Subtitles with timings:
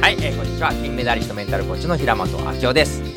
[0.00, 0.72] はい、えー、こんにちは。
[0.72, 3.07] 金メダリストメンタルコーチの平本明夫です。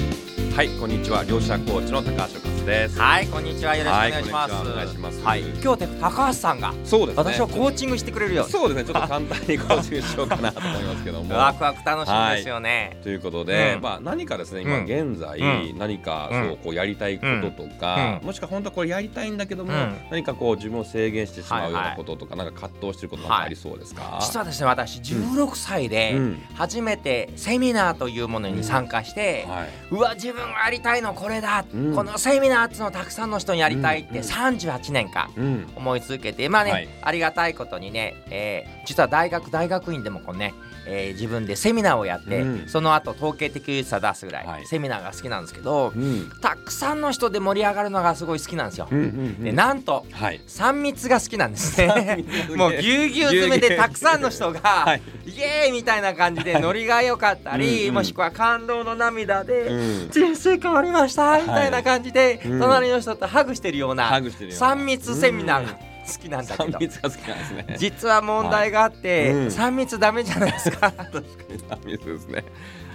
[0.55, 1.23] はい、こんにちは。
[1.23, 2.99] 両者コーチの高橋克です。
[2.99, 3.75] はいこんにちは。
[3.75, 4.53] よろしくお願いします。
[4.53, 5.21] お願いします。
[5.23, 5.41] はい。
[5.63, 7.23] 今日高橋さんがそうですね。
[7.23, 8.93] 私をコーチングしてくれるよそうですね。
[8.93, 11.33] ちょっと簡単にコーチングしようかなと思いますけども。
[11.35, 13.81] ワクワク楽しみですよね、ということで、うん。
[13.81, 14.67] まあ何かですね、うん。
[14.67, 15.77] 今現在、うん。
[15.79, 16.47] 何かうん。
[16.49, 18.27] そうこうやりたいこととか、うん。
[18.27, 19.95] もしくは本当はこれやりたいんだけども、うん。
[20.11, 24.19] 何かこう自分を制限してしまうようないこととか、なんか葛藤してることありそうですか？
[24.21, 26.41] 実はですね私16歳でうん。
[26.55, 29.69] 初めてセミナーというものに参加して、はい。
[29.91, 31.95] うわ自分がやりたいのこれだ、うん。
[31.95, 35.67] このセミナーっていうのをたくさんの人にやりたいってうんうん38年間うん。
[35.75, 36.89] 思い続けてまあね、はい。
[37.01, 40.53] ありがたいことにね、えー実は大学大学院でもこうね、
[40.87, 42.67] えー自分でセミナーをやって、うん。
[42.67, 44.65] その後統計的優さ出すぐらい、はい。
[44.65, 46.29] セミナーが好きなんですけどうん。
[46.41, 48.87] たくさんの人で盛り上がるのがすごい好きなんですよ。
[48.91, 49.43] うんうんうん。
[49.43, 50.41] でなんとはい。
[50.47, 52.25] 3密が好きなんですね。
[52.55, 55.01] もうぎゅうぎゅう詰めでたくさんの人が、はい。
[55.25, 60.35] イエーイみたいな感じでノリが良かったり、もしくは感動の涙で、うん。
[60.35, 65.77] 人生変わりましたみたいな感じで、うん隣の人とハグしてるようなハグしてるような3密セミナーが好
[66.21, 67.75] きなんだけど三密が好きなんですね。
[67.77, 70.93] 実は問題があって、はいうん3密ダメじゃないですか
[71.69, 72.43] 三密ですね。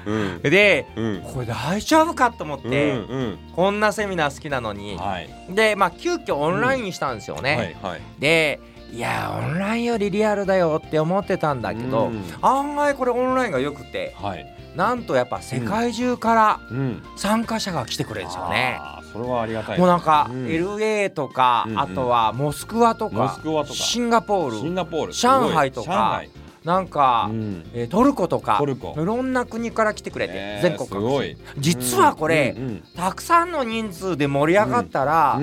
[0.06, 0.40] うん。
[0.42, 1.20] でうん。
[1.22, 4.98] これ大丈夫かと思って、うんこんなセミナー好きなのうにん。
[4.98, 5.28] はい。
[5.50, 8.00] でまあ急遽オンラインにしたんですよね、はいはい。
[8.18, 8.60] で
[8.92, 14.55] いやオンラインよりリアルだよって思ってたんだけど、うん案外これオンラインがよくてはい。
[14.76, 17.02] なんとやっぱ世界中からうん。
[17.16, 18.78] 参加者が来てくれるんですよね。
[19.12, 19.78] それはありがたい。
[19.78, 26.22] もうなんか、うん LA とか、あとはモスクワとかシンガポールシンガポール、上海とか
[26.64, 31.36] なんか、うんえートルコとかいろんな国から来てくれて、えー全国。
[31.58, 35.40] 実はこれ、うんたくさんの人数で盛り上がったら、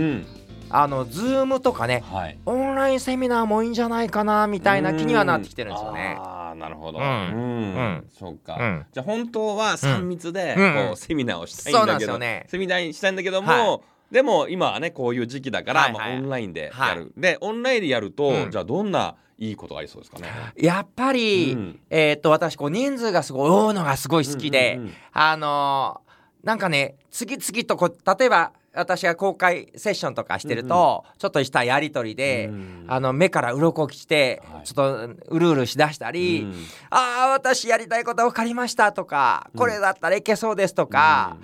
[0.69, 2.37] あのズームとかねはい。
[2.45, 6.17] オンラインセミナーもいいんじゃないかなみたいな気にはなってきてるんですよね。
[6.63, 6.99] なるほど。
[6.99, 7.05] うん。
[7.05, 8.07] うん。
[8.17, 8.55] そうか。
[8.57, 8.85] うん。
[8.91, 10.73] じゃあ本当は三密でうん。
[10.87, 13.83] こうセミナーをしたいんだけど、セミナーにしたいんだけどはも。
[14.09, 16.89] でも今はねこういう時期だから、まあ、オンラインではい。
[16.89, 18.51] やる、でオンラインでやると、うん。
[18.51, 20.27] じゃあどんないいことがありそうですかね？
[20.55, 21.79] やっぱり、うん。
[21.89, 24.79] えーっと私こう人数がすごい多いのがすごい好きで、
[25.11, 26.13] あのー
[26.45, 32.85] なんかね次々とこう例えば私が公開セッションとかしてると、ちょっとしたやり取りで、うん。
[32.87, 34.65] あの目から鱗きて、はい。
[34.65, 36.53] ちょっとうるうるしだしたり、うん。
[36.89, 41.37] ああ私やりたいこと分かりましたとか、これだったらいけそうですとか、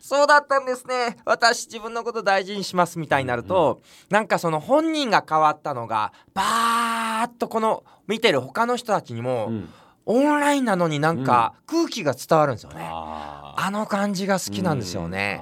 [0.00, 1.16] そうだったんですね。
[1.24, 3.80] 私自分のこと大事にしますみたいになると、
[4.10, 9.68] なんかその本人が変わったのがバーッとこの見てる他の人たちにも、うん。
[10.10, 12.88] オンラインなのになんか空気が伝わるんですよね。
[13.60, 15.38] あの感じが好きなんですよね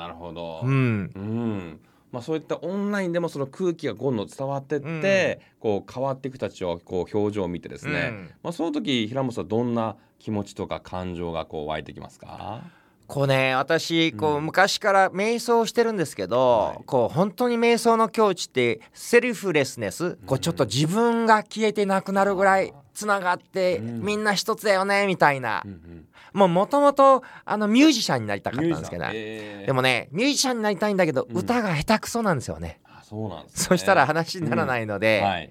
[0.00, 0.62] なるほど。
[0.64, 1.80] うん、うん。
[2.10, 8.30] まあ、そういったオンラインでもその空気がどんどん伝わってって、こう変わっていく人たちをこう表情を見てですね、うん。
[8.42, 12.62] まあ、その時平本さんどんな気持ちとか感情がこう湧いてきますか？
[13.10, 14.44] こうね私こう、うん。
[14.44, 16.84] 昔から瞑想してるんですけど、はい。
[16.86, 24.00] こう本当に瞑想の境地ってセルフレスネス、こうちょっと自分が消えてなくなるぐらいつながって、うん。
[24.02, 26.06] みんな一つだよねみたいな、うんうん。
[26.32, 31.36] もうもともとあのミュージシャンになりたかったんですけど、えーでもねミュージシャンになりたいんだけど、うん。
[31.36, 32.78] 歌が下手くそなんですよね。
[32.84, 35.50] あそうなんです、ね、そしたら話にならないので、はい。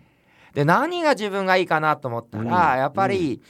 [0.53, 2.79] で何が自分がいいかなと思ったら、うん。
[2.79, 3.41] やっぱり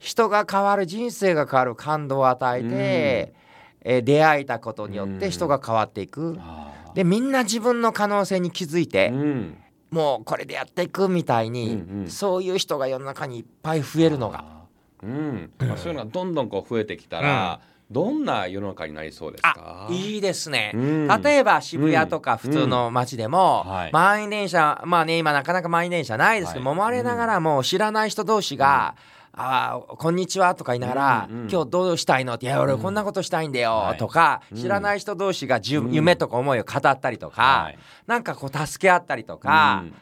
[0.00, 3.41] 人が変わる人生が変わる感動を与えて、
[3.84, 6.38] えー出会えたことによって人が変わっていく。
[6.94, 9.56] でみんな自分の可能性に気づいて、うん。
[9.90, 12.08] もうこれでやっていくみたいに、うんうん。
[12.10, 14.44] そういう人が世の中にいっぱい増えるのが。
[15.02, 17.60] うん、まあ、そういうのがどんどんこう増えてきたら、
[17.90, 19.88] どんな世の中になりそうですか？
[19.90, 21.08] あいいですね、うん。
[21.22, 23.92] 例えば渋谷とか普通の街でも、うんはい。
[23.92, 26.76] 満員電車まあね今なかなか満員電車ないですけど、はい。
[26.76, 28.94] 揉まれながらも知らない人同士が
[29.34, 33.98] 「あーこんにちは」とか言いながら「うんうん今日どうしたいの?」って「いや俺こんなことしたいんだよ」はい。
[33.98, 34.58] とか、うん。
[34.58, 35.62] 知らない人同士がうん。
[35.92, 37.78] 夢とか思いを語ったりとか、はい。
[38.06, 39.94] なんかこう助け合ったりとか、うん。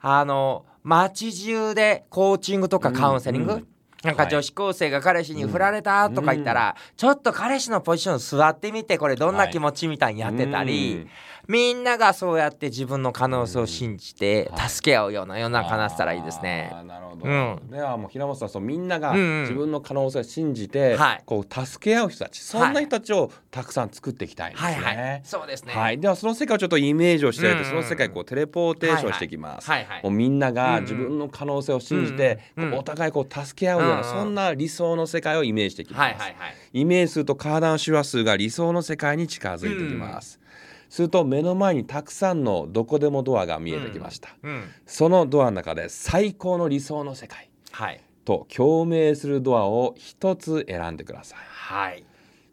[0.00, 3.68] あの街中でコーチングとかカウンセリング、うんうん
[4.04, 11.08] なんか女子高生が彼氏に振られたとか言ったら、ちょっと彼氏のポジション座ってみてこれどんな気持ちみたいにやってたり、うん。
[11.46, 14.70] みんながそうやって自分の可能性を信じてはい。
[14.70, 16.74] 助け合うような世の中になってたらいいですね。
[16.86, 17.26] なるほど。
[17.26, 17.70] うん。
[17.70, 19.40] ではもう平本さんそうみんながうんうん。
[19.42, 21.22] 自分の可能性を信じて、はい。
[21.26, 24.72] こう助け合う人たち、そんな人たちをたくさん作っていきたいんですね。
[24.72, 24.96] はい。
[24.96, 25.74] はい、そうですね。
[25.74, 27.64] はい、ではその世界をちょっとイメージをして、うんうん。
[27.64, 29.70] その世界をこうテレポーテーションしていきます。
[29.70, 32.38] はいはいもうみんなうんうんが自分の可能性を信じて、
[32.74, 36.00] お互いこう助け合うような、うんうんそんな理想の世界をイメージしていきます。
[36.00, 36.54] はいはいはい。
[36.72, 40.40] イメージするとカーダンシュア数が理想の世界に近づいてきます。
[40.88, 44.30] すると目の前にたくさんのどこでもドアが見えてきました。
[44.42, 44.64] うん。
[44.86, 47.50] そのドアの中で最高の理想の世界。
[47.72, 48.00] はい。
[48.24, 52.04] と共鳴するドアを一つ選んでくださいはい、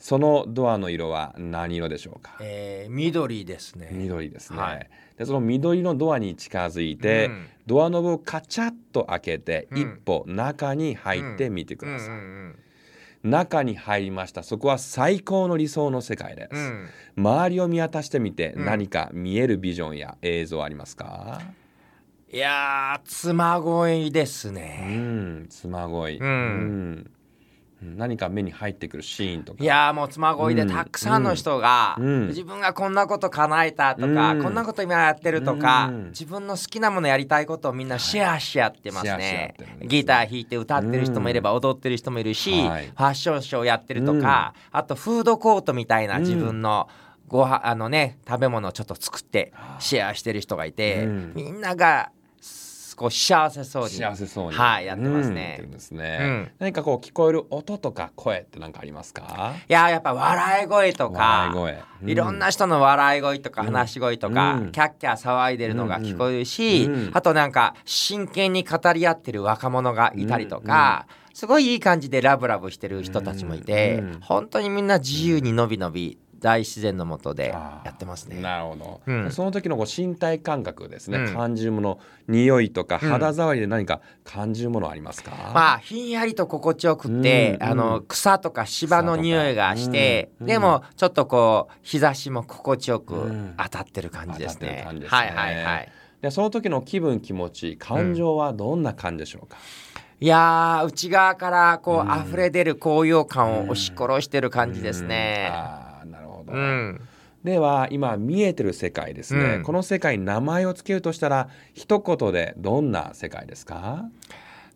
[0.02, 2.38] そのドアの色は何色でしょうか？
[2.42, 3.90] えー、緑ですね。
[3.92, 4.90] 緑ですね、はい。
[5.16, 7.48] でその緑のドアに近づいて、うん。
[7.68, 9.78] ドアノブをカチャッと開けて、うん。
[9.78, 14.42] 一歩中に入ってみてください、中に入りました。
[14.42, 16.62] そこは最高の理想の世界です、うん。
[16.62, 18.66] うん周りを見渡してみて、うん。
[18.66, 21.42] 何か見えるビジョンや映像ありますか？
[22.34, 26.28] いやー妻恋ですうね、ん妻恋、うん。
[26.28, 27.12] うん
[27.82, 29.64] 何か目に入ってくるシーンとか。
[29.64, 30.70] いやーもう妻恋でうん。
[30.70, 32.28] たくさんの人が、うん。
[32.28, 34.44] 自分がこんなこと叶えたとか、うん。
[34.44, 36.06] こんなこと今やってるとか、うん。
[36.10, 39.56] 自分の好きなものやりたいことをみんなシェアし合ってますね。
[39.56, 39.88] ってるんですね。
[39.88, 42.86] ギター弾いて歌ってる人もいれば踊ってる人もいるし、はい。
[42.88, 46.88] ファッションショーやってるとか、あとフードコートみたいな自分の
[47.28, 51.34] ごはあのね食べ物をちょっと作ってシェアしてる人がいて、うん。
[51.36, 52.12] みんなが
[53.02, 55.60] こう幸せそうに幸せそうに、はいやってますね。
[55.64, 56.52] うんすね、うん。
[56.60, 59.56] 何かこう聞こえる音とか声って何かありますか？
[59.68, 62.10] いやーやっぱ笑い声とか笑い声、うん。
[62.10, 64.72] いろんな人の笑い声とか話し声とか、うん。
[64.72, 78.42] キャッキャ騒いでるのが聞こえるし、あとなんか真剣に語り合ってる若者がいたりとか、すごいいい感じでラブラブしてる人たちもいて、本当にみんな自由にのびのび大自然のもとでやってますね。
[78.42, 79.32] なるほど、うん。
[79.32, 81.34] その時のこう身体感覚ですね、うん。
[81.34, 83.10] 感じるもの匂いとかうん。
[83.10, 93.54] 肌触りで何か感じるものありますか、まあひんやりと心地よくって、うんあのうん草とか芝の匂いがして、うんでもちょっとこう日差しも心地よくうん。
[93.58, 94.84] 当たってる感じですね。
[95.08, 95.92] はいはいはい。
[96.22, 99.58] でその時の気分気持ち感情はどんな感じでしょうか、
[100.20, 102.28] いやー内側からこう、うん。
[102.28, 105.52] 溢れ出る高揚感を押し殺してる感じですね。
[106.54, 107.02] うん、
[107.44, 109.64] では今見えてる世界ですね、うん。
[109.64, 114.06] この世界に名前を付けるとしたら一言でどんな世界ですか？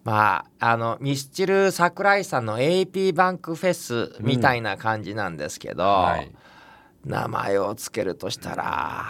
[0.03, 6.31] まああのミスチル桜井さんの AP バンクフェスみたいな感じなんですけど、はい。
[7.05, 9.05] 名前をつけるとしたら、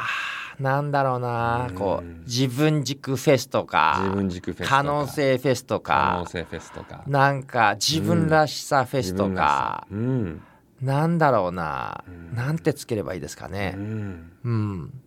[0.60, 1.76] なんだろうな、うん。
[1.76, 7.04] こう自分軸フェスとか自分軸フェス可能性フェスと可か能性フェスとか。
[7.08, 10.55] なんか自分らしさフェスとか、自分らしさ
[10.86, 13.80] なんだろうな、うんなんてつければいいですかうん、ねう。
[13.80, 15.02] んうん。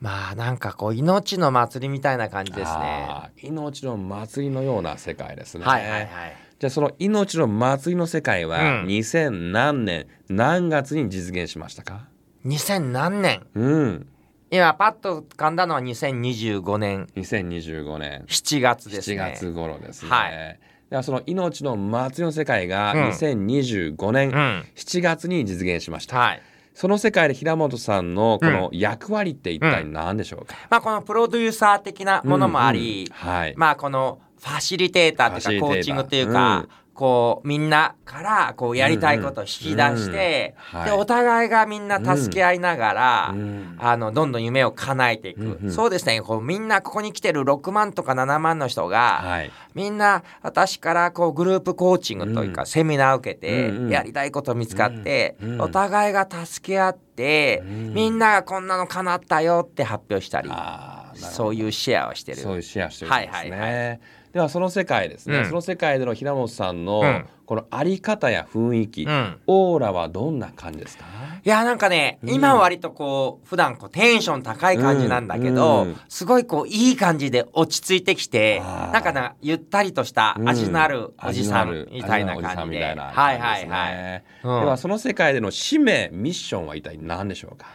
[0.00, 3.08] まあなんかこう命の祭りみたいな感じですね。
[3.42, 5.64] 命の祭りのような世界ですね。
[5.64, 6.08] はいはいはい。
[6.58, 12.08] じゃあその命の祭りの世界はうん2000何年何月に実現しましたか
[12.44, 14.06] ？2000何年うん
[14.50, 19.32] 今パッと浮かんだのは2025年2025年7月です7ね。
[19.34, 20.10] 月頃ですね。
[20.10, 20.60] はい
[20.92, 23.08] ではその命の祭りの世界がうん。
[23.08, 24.64] 2025年うん。
[24.76, 26.18] 7月に実現しました。
[26.18, 26.42] はい。
[26.74, 33.28] その世界で平本さんのこの役割って一体何でしょうか、まあこのプロデューサー的なものもあり、うん。
[33.28, 33.34] うん。
[33.34, 40.90] はい、まあこのファシリテーターというかコーチングというか、こうみんなからこうやりたいことを引き出して、うんうんはい。
[40.90, 43.76] でお互いがみんな助け合いながら、うん。
[43.78, 45.72] あのどんどん夢を叶えていく、うんうん。
[45.72, 46.20] そうですね。
[46.20, 52.66] こうみんなここに来てる6万とか7万の人が、はい、みんな私からこうグループコーチングというか、うん。
[52.66, 57.94] セミナーを受けて、やりたいこと見つかって、お互いが助け合って、うん。
[57.94, 60.50] みんながこんなの叶ったよって発表したり、
[61.14, 62.38] そういうシェアをしてる。
[62.38, 63.32] そういうシェアしてるんですね。
[63.32, 63.98] はいはいは
[64.32, 65.46] ではその世界ですね、うん。
[65.46, 67.26] その世界での平本さんのうん。
[67.44, 69.36] このあり方や雰囲気、うん。
[69.46, 71.04] オーラはどんな感じですか？
[71.44, 72.30] いやなんかね、うん。
[72.30, 81.28] 今割とこう普段こうテンション高い感じなんだけど、すごいこういい感じで落ち着いてきてなんかなゆったりとした味のあるうん。
[81.28, 87.66] おじさんみたいな感じで、はいはいはい、ではその世界での使命ミッションは一体何でしょうか？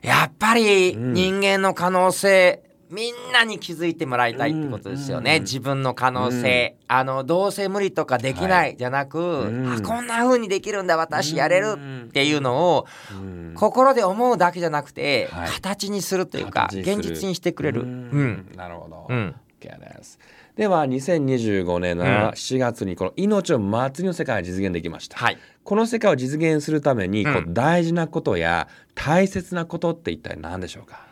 [0.00, 1.12] やっぱりうん。
[1.12, 2.60] 人間の可能性、
[2.92, 5.42] みんなに気づいてもらいたいってことですよね、うん。
[5.42, 9.72] 自分の可能性、あのどうせ無理とかできないじゃなく、うん。
[9.72, 13.54] あこんな風にできるんだ私やれるっていうのをうん。
[13.56, 15.48] 心で思うだけじゃなくて、はい。
[15.48, 17.80] 形にするというか現実にしてくれる。
[17.80, 17.90] ううん。
[17.90, 19.34] んなるほど、うん。
[19.60, 20.18] OK です。
[20.56, 22.10] では2025年のうん。
[22.10, 25.38] 7月にこの命の祭りの世界が実現できました、はい。
[25.64, 31.06] この世界を実現するためにこうう大事なことや大切なことって一体何でしょうか、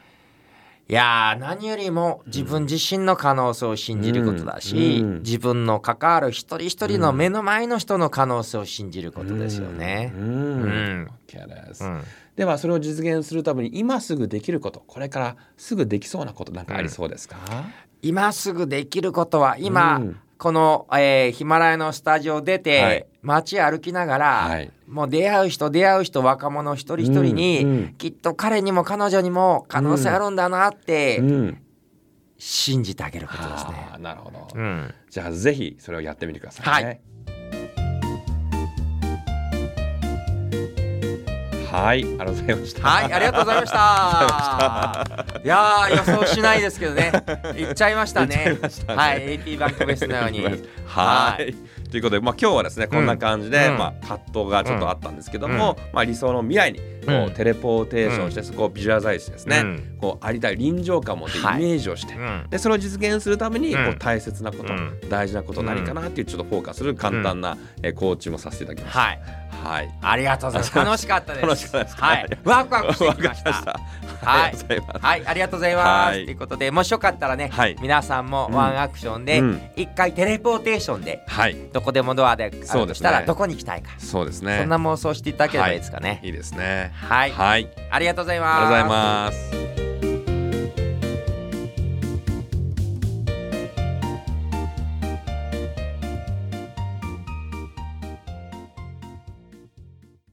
[0.90, 5.22] いやー何よりも自分自身の可能性を信じることだし、うん。
[5.22, 10.12] 自分の関わる一人一人の目の前の人の可能性を信じることですよね。
[12.34, 17.36] ではそれを実現するために今すぐできることこれからすぐできそうなことなんかありそうですか、
[18.02, 20.16] 今すぐできることは今、うん。
[20.38, 23.06] この、えーヒマラヤのスタジオ出て、はい。
[23.22, 27.94] 街歩きながら、はいもう出会う人出会う人若者一人一人に、うんうん。
[27.94, 31.62] きっと彼にも彼女にも可能性あるんだなってうん。
[32.38, 33.72] 信じてあげることですね。
[33.98, 34.94] なるほど、うん。
[35.10, 37.02] じゃあぜひそれをやってみてくださいね。
[41.70, 42.82] はい、ありがとうございました。
[42.82, 45.40] はい、ありがとうございました。
[45.44, 47.12] いやー、予想しないですけどね。
[47.56, 48.58] 言っちゃいましたね。
[48.58, 48.96] いたね。
[48.96, 50.44] はい、AT バンクベースのように。
[50.84, 51.54] はい。
[51.90, 53.78] ということで、まあ、今日はですね、こんな感じで、うん。
[53.78, 56.80] まあ、葛藤がちょっとあったんですけども、まあ、理想の未来に、
[57.10, 69.00] こう、うんテレポーテーションして、そこをビジュアライズですね、うんこう、ありたい臨場感を持ってイメはいージをして、うんで、それを実現するために、うんこう、大切なこと、うん大事なこと何かなっていう、ちょっとフォーカスする簡単な、えーコーチングをさせていただきました。
[69.00, 69.20] はい、
[69.64, 69.90] はい。
[70.00, 70.76] ありがとうございます。
[70.76, 71.46] 楽しかったです。
[71.46, 72.06] 楽しかったですか？
[72.06, 73.80] はい、ワクワクしてきましたた。
[74.22, 75.04] ありがとうございます。
[75.04, 75.84] はい、ありがとうございます。
[75.84, 81.56] とはいいうことで、もしよかったらね、はい皆さんもワンアクションでうん、一回テレポーテーションで、はい。
[81.72, 83.90] どこでもドアでそうしたら、どこに行きたいか。
[83.98, 84.58] そうですね。
[84.60, 86.20] そんな妄想していただければいいですかね。
[86.22, 86.92] いいですね。
[87.08, 87.68] はい、はい。
[87.90, 89.50] ありがとうございありがとうございます。
[89.52, 89.89] ます。